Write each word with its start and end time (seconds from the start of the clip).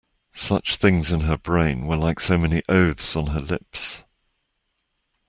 Such 0.33 0.77
things 0.77 1.11
in 1.11 1.21
her 1.21 1.37
brain 1.37 1.85
were 1.85 1.95
like 1.95 2.19
so 2.19 2.35
many 2.35 2.63
oaths 2.67 3.15
on 3.15 3.27
her 3.27 3.39
lips. 3.39 4.03